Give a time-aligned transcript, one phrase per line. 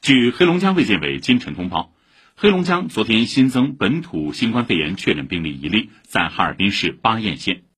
[0.00, 1.92] 据黑龙江卫健委今晨通报
[2.34, 7.64] 黑龙江昨天新增本土新冠肺炎确诊病例一例在哈尔滨市巴彦县。